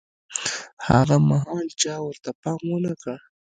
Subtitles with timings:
[0.87, 3.17] هاغه مهال چا ورته پام ونه کړ.